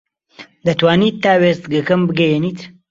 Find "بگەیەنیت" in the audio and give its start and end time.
2.09-2.59